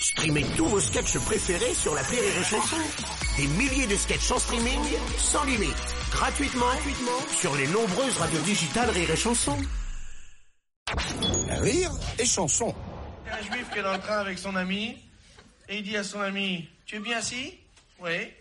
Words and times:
Streamez 0.00 0.44
tous 0.56 0.66
vos 0.66 0.80
sketchs 0.80 1.18
préférés 1.18 1.74
sur 1.74 1.94
la 1.94 2.02
Rire 2.02 2.22
et 2.22 2.44
Chanson. 2.44 2.76
Des 3.36 3.46
milliers 3.48 3.86
de 3.86 3.96
sketchs 3.96 4.30
en 4.30 4.38
streaming, 4.38 4.80
sans 5.18 5.44
limite, 5.44 5.74
gratuitement, 6.10 6.66
gratuitement 6.66 7.20
sur 7.36 7.56
les 7.56 7.66
nombreuses 7.66 8.16
radios 8.18 8.40
digitales 8.42 8.90
Rire 8.90 9.10
et 9.10 9.16
Chanson. 9.16 9.58
Rire 11.60 11.90
et 12.18 12.24
Chanson. 12.24 12.74
Il 13.26 13.30
y 13.30 13.32
a 13.32 13.36
un 13.38 13.42
juif 13.42 13.66
qui 13.72 13.78
est 13.80 13.82
dans 13.82 13.92
le 13.92 13.98
train 14.00 14.18
avec 14.18 14.38
son 14.38 14.54
ami, 14.54 14.96
et 15.68 15.78
il 15.78 15.82
dit 15.82 15.96
à 15.96 16.04
son 16.04 16.20
ami, 16.20 16.68
tu 16.86 16.96
es 16.96 17.00
bien 17.00 17.18
assis? 17.18 17.54
Oui. 18.00 18.32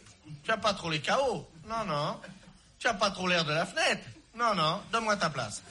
Tu 0.44 0.52
as 0.52 0.58
pas 0.58 0.74
trop 0.74 0.92
les 0.92 1.00
chaos? 1.00 1.48
Non, 1.68 1.86
non. 1.86 2.20
Tu 2.80 2.88
as 2.88 2.94
pas 2.94 3.10
trop 3.10 3.28
l'air 3.28 3.46
de 3.46 3.54
la 3.54 3.66
fenêtre? 3.66 4.04
Non, 4.38 4.54
non. 4.54 4.82
Donne-moi 4.92 5.16
ta 5.18 5.30
place. 5.30 5.64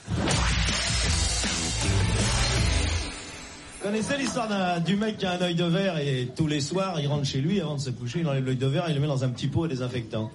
Connaissez 3.87 4.16
l'histoire 4.16 4.80
du 4.80 4.96
mec 4.96 5.16
qui 5.16 5.27
a 5.27 5.34
un 5.34 5.43
œil 5.43 5.55
de 5.55 5.62
verre 5.62 5.98
et 5.98 6.29
tous 6.35 6.48
les 6.48 6.61
soirs 6.61 6.98
il 6.98 7.07
rentre 7.07 7.25
chez 7.25 7.41
lui 7.41 7.61
avant 7.61 7.77
de 7.77 7.81
se 7.81 7.90
coucher, 7.90 8.18
il 8.18 8.27
enlève 8.27 8.44
l'œil 8.44 8.57
de 8.57 8.67
verre, 8.67 8.86
il 8.89 8.96
le 8.96 9.00
met 9.00 9.07
dans 9.07 9.22
un 9.22 9.29
petit 9.29 9.46
pot 9.46 9.63
à 9.63 9.68
désinfectant. 9.68 10.32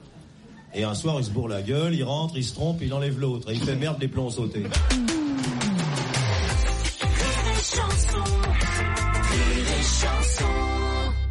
Et 0.74 0.86
un 0.86 0.94
soir 0.94 1.18
il 1.20 1.26
se 1.26 1.32
bourre 1.32 1.50
la 1.50 1.62
gueule, 1.62 1.94
il 1.94 2.06
rentre, 2.06 2.38
il 2.38 2.46
se 2.46 2.54
trompe, 2.54 2.82
il 2.82 2.94
enlève 2.94 3.20
l'autre 3.20 3.52
et 3.52 3.56
il 3.56 3.62
fait 3.62 3.76
merde 3.76 3.98
les 4.00 4.08
plombs 4.08 4.30
sautés. 4.30 4.64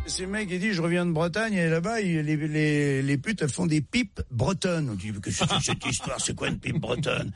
C'est 0.04 0.22
le 0.24 0.28
mec 0.28 0.48
qui 0.50 0.58
dit 0.58 0.74
je 0.74 0.82
reviens 0.82 1.06
de 1.06 1.12
Bretagne 1.12 1.54
et 1.54 1.70
là-bas 1.70 2.02
les, 2.02 2.22
les, 2.22 3.00
les 3.00 3.16
putes 3.16 3.46
font 3.46 3.64
des 3.64 3.80
pipes 3.80 4.20
bretonnes. 4.30 4.90
On 4.90 4.94
dit 4.94 5.10
que 5.22 5.30
c'est 5.30 5.46
cette 5.62 5.86
histoire, 5.86 6.20
c'est 6.20 6.34
quoi 6.34 6.48
une 6.48 6.58
pipe 6.58 6.78
bretonne? 6.78 7.32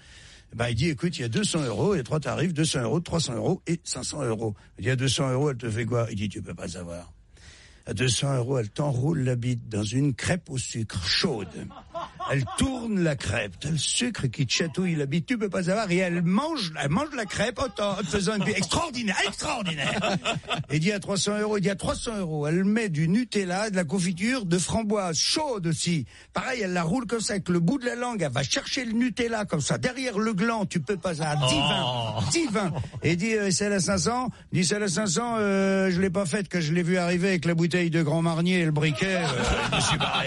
Ben, 0.54 0.68
il 0.68 0.76
dit 0.76 0.88
écoute 0.88 1.18
il 1.18 1.22
y 1.22 1.24
a 1.24 1.28
200 1.28 1.64
euros, 1.64 1.94
il 1.94 1.98
y 1.98 2.00
a 2.00 2.04
trois 2.04 2.20
tarifs, 2.20 2.54
200 2.54 2.82
euros, 2.82 3.00
300 3.00 3.34
euros 3.34 3.62
et 3.66 3.80
500 3.82 4.22
euros. 4.22 4.54
Il 4.78 4.84
dit 4.84 4.90
à 4.90 4.96
200 4.96 5.32
euros 5.32 5.50
elle 5.50 5.56
te 5.56 5.68
fait 5.68 5.84
quoi? 5.84 6.06
Il 6.10 6.16
dit 6.16 6.28
tu 6.28 6.42
peux 6.42 6.54
pas 6.54 6.68
savoir. 6.68 7.12
À 7.86 7.92
200 7.92 8.36
euros, 8.36 8.58
elle 8.58 8.70
t'enroule 8.70 9.24
la 9.24 9.36
bite 9.36 9.68
dans 9.68 9.82
une 9.82 10.14
crêpe 10.14 10.48
au 10.48 10.56
sucre 10.56 11.04
chaude. 11.04 11.48
Elle 12.30 12.44
tourne 12.58 13.00
la 13.00 13.16
crêpe, 13.16 13.54
t'as 13.60 13.70
le 13.70 13.76
sucre 13.76 14.26
qui 14.26 14.46
te 14.46 14.52
chatouille 14.52 14.94
la 14.94 15.06
bite, 15.06 15.26
tu 15.26 15.36
peux 15.38 15.48
pas 15.48 15.64
savoir, 15.64 15.90
et 15.90 15.98
elle 15.98 16.22
mange, 16.22 16.72
elle 16.82 16.90
mange 16.90 17.14
la 17.14 17.26
crêpe. 17.26 17.58
En, 17.58 17.84
en 17.84 17.96
te 17.96 18.06
faisant 18.06 18.36
une 18.36 18.44
bite 18.44 18.56
extraordinaire, 18.56 19.16
extraordinaire. 19.26 20.16
Et 20.70 20.78
dit 20.78 20.92
à 20.92 21.00
300 21.00 21.38
euros, 21.40 21.58
il 21.58 21.62
dit 21.62 21.70
à 21.70 21.76
300 21.76 22.18
euros, 22.18 22.46
elle 22.46 22.64
met 22.64 22.88
du 22.88 23.08
Nutella, 23.08 23.70
de 23.70 23.76
la 23.76 23.84
confiture, 23.84 24.44
de 24.46 24.58
framboise 24.58 25.16
chaude 25.16 25.66
aussi. 25.66 26.06
Pareil, 26.32 26.62
elle 26.62 26.72
la 26.72 26.82
roule 26.82 27.06
comme 27.06 27.20
ça 27.20 27.34
avec 27.34 27.48
le 27.48 27.60
bout 27.60 27.78
de 27.78 27.86
la 27.86 27.94
langue, 27.94 28.22
elle 28.22 28.32
va 28.32 28.42
chercher 28.42 28.84
le 28.84 28.92
Nutella 28.92 29.44
comme 29.44 29.60
ça, 29.60 29.78
derrière 29.78 30.18
le 30.18 30.32
gland, 30.32 30.66
tu 30.66 30.80
peux 30.80 30.96
pas 30.96 31.14
savoir, 31.14 31.48
divin, 31.48 32.30
divin. 32.30 32.72
Et 33.02 33.16
dit, 33.16 33.34
euh, 33.34 33.50
celle 33.50 33.72
à 33.72 33.80
500, 33.80 34.30
dit 34.52 34.64
celle 34.64 34.82
à 34.82 34.88
500, 34.88 35.36
euh, 35.38 35.90
je 35.90 36.00
l'ai 36.00 36.10
pas 36.10 36.26
faite, 36.26 36.48
que 36.48 36.60
je 36.60 36.72
l'ai 36.72 36.82
vu 36.82 36.96
arriver 36.96 37.28
avec 37.28 37.44
la 37.44 37.54
bouteille 37.54 37.90
de 37.90 38.02
Grand 38.02 38.22
Marnier 38.22 38.60
et 38.60 38.64
le 38.64 38.72
briquet, 38.72 39.16
euh, 39.16 39.26
je 39.70 39.76
me 39.76 39.80
suis 39.80 39.98
barré. 39.98 40.26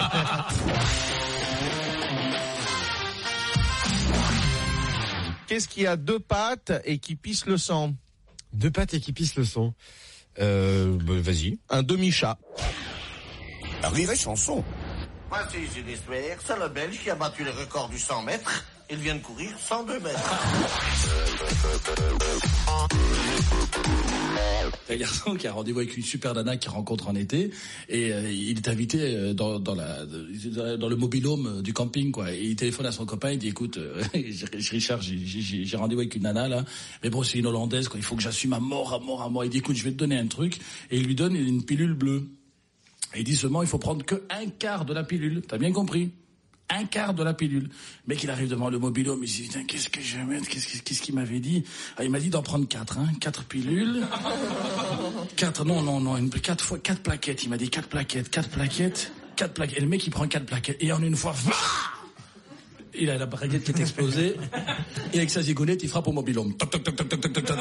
Qu'est-ce 5.48 5.68
qui 5.68 5.88
a 5.88 5.96
deux 5.96 6.20
pattes 6.20 6.74
et 6.84 6.98
qui 6.98 7.16
pisse 7.16 7.46
le 7.46 7.58
sang 7.58 7.94
Deux 8.52 8.70
pattes 8.70 8.94
et 8.94 9.00
qui 9.00 9.14
pissent 9.14 9.38
le 9.38 9.46
sang. 9.46 9.74
Euh, 10.40 10.98
bah, 11.02 11.14
vas-y. 11.18 11.58
Un 11.70 11.84
demi-chat. 11.84 12.38
Rire 13.84 14.12
et 14.12 14.16
Chanson. 14.16 14.64
Voici 15.30 15.58
une 15.78 15.90
histoire. 15.90 16.18
C'est 16.46 16.60
le 16.60 16.68
Belge 16.68 17.00
qui 17.02 17.10
a 17.10 17.16
battu 17.16 17.44
le 17.44 17.52
record 17.52 17.90
du 17.90 17.98
100 17.98 18.24
mètres. 18.24 18.66
Il 18.90 18.98
vient 19.00 19.16
de 19.16 19.22
courir 19.22 19.50
102 19.60 20.00
mètres. 20.00 20.34
un 24.90 24.96
garçon 24.96 25.36
qui 25.36 25.46
a 25.46 25.52
rendez-vous 25.52 25.80
avec 25.80 25.98
une 25.98 26.04
super 26.04 26.34
nana 26.34 26.56
qu'il 26.56 26.72
rencontre 26.72 27.10
en 27.10 27.16
été 27.16 27.52
et 27.90 28.14
euh, 28.14 28.32
il 28.32 28.58
est 28.58 28.68
invité 28.70 29.00
euh, 29.02 29.34
dans, 29.34 29.60
dans 29.60 29.76
la 29.76 30.06
dans 30.78 30.88
le 30.88 30.96
mobilhome 30.96 31.62
du 31.62 31.74
camping 31.74 32.12
quoi. 32.12 32.34
Et 32.34 32.42
il 32.42 32.56
téléphone 32.56 32.86
à 32.86 32.94
son 32.94 33.06
copain 33.06 33.32
il 33.32 33.40
dit 33.40 33.50
écoute 33.50 33.78
euh, 33.78 34.02
Richard 34.72 35.02
j'ai 35.02 35.78
rendez-vous 35.78 36.02
avec 36.02 36.16
une 36.16 36.24
nana 36.24 36.48
là. 36.48 36.64
Mais 37.04 37.10
bon 37.10 37.24
c'est 37.24 37.40
une 37.40 37.48
hollandaise 37.48 37.90
quoi. 37.90 38.00
Il 38.00 38.04
faut 38.04 38.16
que 38.16 38.24
j'assume 38.24 38.54
à 38.54 38.62
mort 38.62 38.94
à 38.94 39.00
mort 39.00 39.22
à 39.22 39.30
mort. 39.30 39.44
Il 39.44 39.50
dit 39.50 39.58
écoute 39.58 39.76
je 39.76 39.84
vais 39.84 39.92
te 39.92 39.98
donner 39.98 40.18
un 40.18 40.28
truc. 40.28 40.60
Et 40.92 40.98
il 40.98 41.06
lui 41.06 41.16
donne 41.16 41.36
une 41.36 41.66
pilule 41.66 41.94
bleue. 41.94 42.24
Et 43.14 43.20
il 43.20 43.24
dit 43.26 43.36
seulement 43.36 43.62
il 43.64 43.68
faut 43.68 43.80
prendre 43.80 44.06
que 44.06 44.24
un 44.30 44.48
quart 44.48 44.86
de 44.86 44.94
la 44.94 45.04
pilule. 45.04 45.42
T'as 45.46 45.58
bien 45.58 45.74
compris 45.74 46.10
un 46.70 46.86
quart 46.86 47.14
de 47.14 47.24
la 47.24 47.34
pilule. 47.34 47.64
Le 47.64 47.70
mec, 48.14 48.24
il 48.24 48.30
arrive 48.30 48.50
devant 48.50 48.70
le 48.70 48.78
mobilhome, 48.80 49.24
il 49.24 49.30
se 49.30 49.42
dit, 49.44 49.66
qu'est-ce 49.68 49.90
que 49.90 50.02
je 50.02 50.18
vais 50.18 50.24
mettre? 50.24 50.48
Qu'est-ce 50.50 50.68
que- 50.68 50.84
qu'est-ce 50.84 51.02
qu'il 51.02 51.16
m'avait 51.16 51.40
dit? 51.40 51.64
Ah, 51.98 52.04
Il 52.04 52.10
m'a 52.12 52.20
dit 52.20 52.30
d'en 52.30 52.42
prendre 52.44 52.68
quatre, 52.68 52.98
hein 52.98 53.08
Quatre 53.22 53.44
pilules. 53.46 54.06
Quatre, 55.36 55.64
non, 55.66 55.82
non, 55.82 56.00
non, 56.02 56.18
une, 56.18 56.30
quatre 56.30 56.64
fois, 56.64 56.78
quatre 56.80 57.02
plaquettes. 57.02 57.44
Il 57.44 57.50
m'a 57.50 57.58
dit 57.58 57.70
quatre 57.70 57.88
plaquettes, 57.88 58.30
quatre 58.30 58.50
plaquettes, 58.50 59.12
quatre 59.36 59.54
plaquettes. 59.54 59.78
Et 59.78 59.82
le 59.82 59.88
mec, 59.88 60.06
il 60.06 60.10
prend 60.10 60.28
quatre 60.28 60.46
plaquettes. 60.46 60.78
Et 60.82 60.92
en 60.92 61.02
une 61.02 61.16
fois, 61.16 61.32
va 61.32 61.54
il 63.00 63.12
a 63.12 63.18
la 63.20 63.28
baguette 63.28 63.64
qui 63.64 63.70
est 63.72 63.80
explosée. 63.80 64.36
Et 65.14 65.18
avec 65.18 65.30
sa 65.30 65.44
zigounette, 65.44 65.84
il 65.84 65.90
frappe 65.90 66.08
au 66.08 66.12
mobilhome. 66.12 66.58
Toc, 66.58 66.72
toc, 66.72 66.84
toc, 66.84 66.96
toc, 66.96 67.10
toc, 67.10 67.32
toc, 67.32 67.46
toc. 67.46 67.58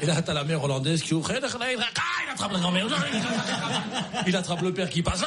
Et 0.00 0.06
là, 0.06 0.22
t'as 0.22 0.32
la 0.32 0.44
mère 0.44 0.62
hollandaise 0.62 1.02
qui 1.02 1.12
ouvre. 1.12 1.32
Il 1.32 1.44
attrape 1.44 2.52
la 2.52 2.58
grand-mère. 2.60 2.86
Il 4.28 4.36
attrape 4.36 4.62
le 4.62 4.72
père 4.72 4.88
qui 4.88 5.02
passe. 5.02 5.24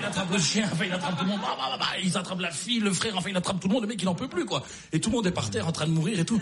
Il 0.00 0.06
attrape 0.06 0.32
le 0.32 0.38
chien. 0.38 0.68
Enfin, 0.72 0.84
il 0.86 0.92
attrape 0.92 1.18
tout 1.18 1.24
le 1.24 1.30
monde. 1.30 1.40
Bah, 1.40 1.56
bah, 1.58 1.66
bah, 1.70 1.76
bah. 1.78 2.00
Il 2.02 2.16
attrape 2.16 2.40
la 2.40 2.50
fille, 2.50 2.80
le 2.80 2.92
frère. 2.92 3.16
Enfin, 3.16 3.28
il 3.30 3.36
attrape 3.36 3.60
tout 3.60 3.68
le 3.68 3.74
monde. 3.74 3.82
Le 3.82 3.88
mec, 3.88 4.00
il 4.00 4.08
en 4.08 4.14
peut 4.14 4.28
plus, 4.28 4.46
quoi. 4.46 4.64
Et 4.92 5.00
tout 5.00 5.10
le 5.10 5.16
monde 5.16 5.26
est 5.26 5.32
par 5.32 5.50
terre 5.50 5.68
en 5.68 5.72
train 5.72 5.86
de 5.86 5.92
mourir 5.92 6.18
et 6.18 6.24
tout. 6.24 6.40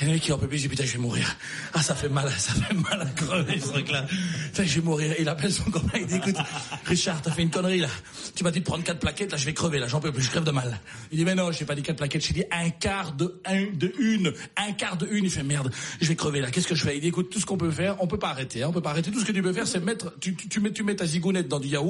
Et 0.00 0.04
le 0.04 0.12
mec, 0.12 0.26
il 0.26 0.32
en 0.32 0.38
peut 0.38 0.48
plus. 0.48 0.58
Il 0.58 0.62
dit, 0.62 0.68
putain, 0.68 0.84
je 0.84 0.92
vais 0.92 0.98
mourir. 0.98 1.36
Ah, 1.72 1.82
ça 1.82 1.94
fait 1.94 2.08
mal. 2.08 2.30
Ça 2.30 2.52
fait 2.52 2.74
mal 2.74 3.00
à 3.00 3.06
crever, 3.06 3.60
ce 3.60 3.68
truc-là. 3.68 4.06
Putain, 4.46 4.64
je 4.64 4.74
vais 4.74 4.80
mourir. 4.80 5.14
Il 5.18 5.28
appelle 5.28 5.52
son 5.52 5.70
copain. 5.70 5.98
Il 6.00 6.06
dit, 6.06 6.16
écoute, 6.16 6.36
Richard, 6.84 7.22
t'as 7.22 7.30
fait 7.30 7.42
une 7.42 7.50
connerie, 7.50 7.80
là. 7.80 7.88
Tu 8.34 8.42
m'as 8.42 8.50
dit 8.50 8.60
de 8.60 8.64
prendre 8.64 8.82
quatre 8.82 8.98
plaquettes. 8.98 9.30
Là, 9.30 9.38
je 9.38 9.44
vais 9.44 9.54
crever. 9.54 9.78
Là, 9.78 9.86
j'en 9.86 10.00
peux 10.00 10.10
plus. 10.10 10.24
Je 10.24 10.30
crève 10.30 10.44
de 10.44 10.50
mal. 10.50 10.80
Il 11.12 11.18
dit, 11.18 11.24
mais 11.24 11.36
non, 11.36 11.52
j'ai 11.52 11.64
pas 11.64 11.76
dit 11.76 11.82
quatre 11.82 11.98
plaquettes. 11.98 12.26
J'ai 12.26 12.34
dit 12.34 12.44
un 12.50 12.70
quart 12.70 13.12
de 13.12 13.40
un, 13.44 13.66
de 13.72 13.92
une. 14.00 14.32
Un 14.56 14.72
quart 14.72 14.96
de 14.96 15.06
une. 15.06 15.24
Il 15.24 15.30
fait, 15.30 15.44
merde. 15.44 15.72
Je 16.00 16.08
vais 16.08 16.16
crever, 16.16 16.40
là. 16.40 16.50
Qu'est-ce 16.50 16.66
que 16.66 16.74
je 16.74 16.82
fais? 16.82 16.96
Il 16.96 17.00
dit, 17.00 17.08
écoute, 17.08 17.30
tout 17.30 17.38
ce 17.38 17.46
qu'on 17.46 17.56
peut 17.56 17.70
faire, 17.70 17.96
on 18.00 18.08
peut 18.08 18.18
pas 18.18 18.30
arrêter, 18.30 18.62
hein. 18.62 18.66
On 18.70 18.72
peut 18.72 18.82
pas 18.82 18.90
arrêter. 18.90 19.12
Tout 19.12 19.20
ce 19.20 19.24
que 19.24 19.32
tu 19.32 19.42
peux 19.42 19.52
faire, 19.52 19.68
c'est 19.68 19.80
mettre, 19.80 20.12
tu 20.18 20.34
mets, 20.60 20.72
tu 20.72 20.82
mets 20.82 20.96
ta 20.96 21.06
zigounette 21.06 21.46
dans 21.46 21.60
du 21.60 21.68
yaourt. 21.68 21.83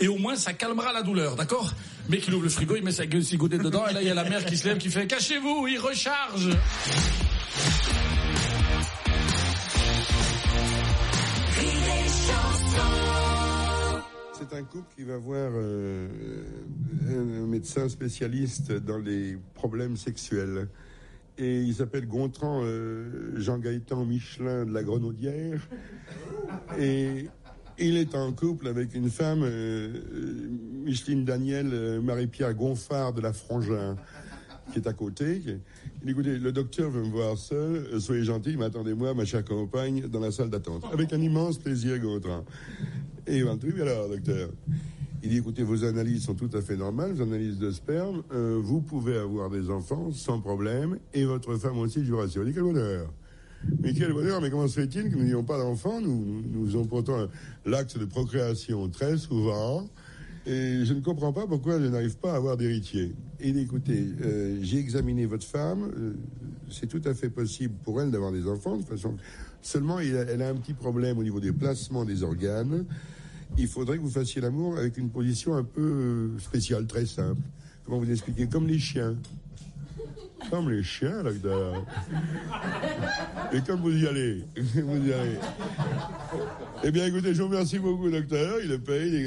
Et 0.00 0.08
au 0.08 0.16
moins, 0.18 0.36
ça 0.36 0.52
calmera 0.52 0.92
la 0.92 1.02
douleur, 1.02 1.36
d'accord? 1.36 1.72
Le 2.08 2.12
Mec, 2.12 2.26
il 2.28 2.34
ouvre 2.34 2.44
le 2.44 2.50
frigo, 2.50 2.76
il 2.76 2.84
met 2.84 2.92
sa 2.92 3.06
gueule 3.06 3.22
zigounette 3.22 3.62
dedans, 3.62 3.86
et 3.88 3.92
là, 3.92 4.00
il 4.00 4.08
y 4.08 4.10
a 4.10 4.14
la 4.14 4.28
mère 4.28 4.44
qui 4.44 4.56
se 4.56 4.68
lève, 4.68 4.78
qui 4.78 4.90
fait, 4.90 5.06
cachez-vous, 5.06 5.66
il 5.66 5.78
recharge. 5.78 6.50
C'est 14.32 14.56
un 14.56 14.62
couple 14.62 14.94
qui 14.96 15.02
va 15.02 15.18
voir 15.18 15.50
euh, 15.54 16.08
un 17.10 17.46
médecin 17.46 17.88
spécialiste 17.88 18.72
dans 18.72 18.98
les 18.98 19.36
problèmes 19.54 19.96
sexuels. 19.96 20.68
Et 21.36 21.60
il 21.60 21.74
s'appelle 21.74 22.06
Gontran 22.06 22.62
euh, 22.64 23.32
Jean-Gaëtan 23.36 24.04
Michelin 24.04 24.64
de 24.64 24.72
la 24.72 24.82
Grenaudière. 24.82 25.68
Et 26.78 27.28
il 27.78 27.96
est 27.96 28.14
en 28.14 28.32
couple 28.32 28.68
avec 28.68 28.94
une 28.94 29.10
femme, 29.10 29.42
euh, 29.42 29.88
euh, 30.12 30.48
Micheline 30.84 31.24
Daniel 31.24 31.70
euh, 31.72 32.00
Marie-Pierre 32.00 32.54
Gonfard 32.54 33.12
de 33.12 33.20
la 33.20 33.32
Frangin, 33.32 33.96
qui 34.72 34.78
est 34.78 34.86
à 34.86 34.92
côté. 34.92 35.42
Il 36.02 36.10
écoutez, 36.10 36.38
le 36.38 36.52
docteur 36.52 36.90
veut 36.90 37.02
me 37.02 37.10
voir 37.10 37.36
seul, 37.36 38.00
soyez 38.00 38.24
gentil, 38.24 38.56
mais 38.56 38.66
attendez-moi, 38.66 39.14
ma 39.14 39.24
chère 39.24 39.44
compagne, 39.44 40.06
dans 40.08 40.20
la 40.20 40.30
salle 40.30 40.50
d'attente. 40.50 40.84
Avec 40.92 41.12
un 41.12 41.20
immense 41.20 41.58
plaisir, 41.58 41.98
Gontran. 41.98 42.44
Et 43.26 43.38
il 43.38 43.44
va 43.44 43.52
alors, 43.52 44.08
docteur. 44.08 44.50
Il 45.22 45.30
dit, 45.30 45.38
écoutez, 45.38 45.64
vos 45.64 45.84
analyses 45.84 46.24
sont 46.24 46.34
tout 46.34 46.50
à 46.54 46.62
fait 46.62 46.76
normales, 46.76 47.12
vos 47.12 47.22
analyses 47.22 47.58
de 47.58 47.70
sperme, 47.72 48.22
vous 48.30 48.80
pouvez 48.80 49.16
avoir 49.16 49.50
des 49.50 49.68
enfants 49.68 50.12
sans 50.12 50.40
problème, 50.40 50.98
et 51.12 51.24
votre 51.24 51.56
femme 51.56 51.78
aussi, 51.78 52.04
je 52.04 52.12
vous 52.12 52.18
rassure. 52.18 52.42
Il 52.42 52.50
dit, 52.50 52.54
quel 52.54 52.62
bonheur 52.62 53.10
mais 53.80 53.92
quel 53.92 54.12
bonheur, 54.12 54.40
mais 54.40 54.50
comment 54.50 54.68
se 54.68 54.80
fait-il 54.80 55.10
que 55.10 55.16
nous 55.16 55.24
n'ayons 55.24 55.44
pas 55.44 55.58
d'enfants? 55.58 56.00
Nous, 56.00 56.42
nous, 56.50 56.74
avons 56.74 56.86
pourtant 56.86 57.28
l'acte 57.66 57.98
de 57.98 58.04
procréation 58.04 58.88
très 58.88 59.16
souvent, 59.18 59.88
et 60.46 60.84
je 60.84 60.94
ne 60.94 61.00
comprends 61.00 61.32
pas 61.32 61.46
pourquoi 61.46 61.80
je 61.80 61.86
n'arrive 61.86 62.16
pas 62.16 62.32
à 62.32 62.36
avoir 62.36 62.56
d'héritier. 62.56 63.14
Il 63.40 63.54
dit, 63.54 63.60
écoutez, 63.60 64.08
euh, 64.22 64.58
j'ai 64.62 64.78
examiné 64.78 65.26
votre 65.26 65.46
femme, 65.46 65.90
euh, 65.96 66.14
c'est 66.70 66.86
tout 66.86 67.02
à 67.04 67.14
fait 67.14 67.30
possible 67.30 67.74
pour 67.84 68.00
elle 68.00 68.10
d'avoir 68.10 68.32
des 68.32 68.46
enfants, 68.46 68.76
de 68.76 68.84
façon, 68.84 69.16
seulement 69.60 70.00
il 70.00 70.14
elle 70.14 70.42
a 70.42 70.48
un 70.48 70.54
petit 70.54 70.74
problème 70.74 71.18
au 71.18 71.22
niveau 71.22 71.40
des 71.40 71.52
placements 71.52 72.04
des 72.04 72.22
organes, 72.22 72.84
il 73.56 73.66
faudrait 73.66 73.96
que 73.96 74.02
vous 74.02 74.10
fassiez 74.10 74.40
l'amour 74.40 74.76
avec 74.76 74.98
une 74.98 75.10
position 75.10 75.54
un 75.54 75.64
peu 75.64 75.80
euh, 75.80 76.38
spéciale, 76.38 76.86
très 76.86 77.06
simple. 77.06 77.40
Comment 77.84 77.98
vous 77.98 78.10
expliquer 78.10 78.46
Comme 78.46 78.66
les 78.66 78.78
chiens. 78.78 79.16
Comme 80.50 80.70
les 80.70 80.82
chiens, 80.82 81.22
docteur. 81.22 81.84
Et 83.52 83.60
comme 83.60 83.80
vous 83.80 83.96
y 83.96 84.06
allez. 84.06 84.44
vous 84.56 85.06
y 85.06 85.12
allez. 85.12 85.38
Eh 86.84 86.90
bien, 86.90 87.06
écoutez, 87.06 87.34
je 87.34 87.42
vous 87.42 87.48
remercie 87.48 87.78
beaucoup, 87.78 88.10
docteur. 88.10 88.58
Il 88.62 88.68
le 88.68 88.78
paye. 88.78 89.26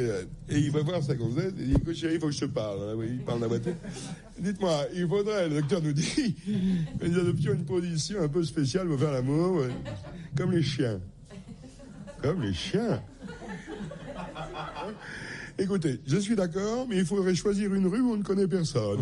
Et 0.49 0.57
il 0.57 0.71
va 0.71 0.81
voir 0.81 1.03
sa 1.03 1.15
gonzesse. 1.15 1.53
Il 1.57 1.67
dit, 1.67 1.73
écoute, 1.75 1.95
chérie, 1.95 2.15
il 2.15 2.19
faut 2.19 2.27
que 2.27 2.33
je 2.33 2.39
te 2.39 2.45
parle. 2.45 2.97
Il 3.03 3.19
parle 3.19 3.41
la. 3.41 3.47
Dites-moi, 4.39 4.85
il 4.95 5.07
faudrait, 5.07 5.49
le 5.49 5.61
docteur 5.61 5.81
nous 5.83 5.93
dit, 5.93 6.35
que 6.99 7.05
nous 7.07 7.19
adoptions 7.19 7.53
une 7.53 7.65
position 7.65 8.21
un 8.21 8.27
peu 8.27 8.43
spéciale 8.43 8.87
pour 8.87 8.99
faire 8.99 9.11
l'amour, 9.11 9.65
comme 10.35 10.51
les 10.51 10.63
chiens. 10.63 10.99
Comme 12.23 12.41
les 12.41 12.53
chiens. 12.53 13.01
Écoutez, 15.59 15.99
je 16.07 16.17
suis 16.17 16.35
d'accord, 16.35 16.87
mais 16.89 16.97
il 16.97 17.05
faudrait 17.05 17.35
choisir 17.35 17.73
une 17.73 17.85
rue 17.85 18.01
où 18.01 18.13
on 18.13 18.17
ne 18.17 18.23
connaît 18.23 18.47
personne. 18.47 19.01